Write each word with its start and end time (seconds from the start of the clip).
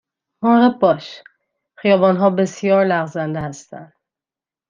مراقب 0.43 0.79
باش، 0.79 1.21
خیابان 1.75 2.15
ها 2.17 2.29
بسیار 2.29 2.85
لغزنده 2.85 3.41
هستند. 3.41 3.93